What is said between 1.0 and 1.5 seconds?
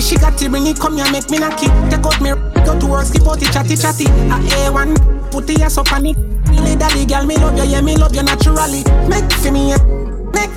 make me